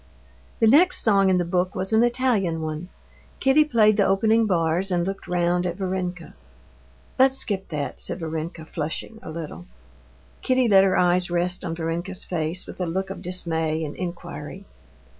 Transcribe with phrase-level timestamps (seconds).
[0.59, 2.89] The next song in the book was an Italian one.
[3.39, 6.33] Kitty played the opening bars, and looked round at Varenka.
[7.19, 9.67] "Let's skip that," said Varenka, flushing a little.
[10.41, 14.65] Kitty let her eyes rest on Varenka's face, with a look of dismay and inquiry.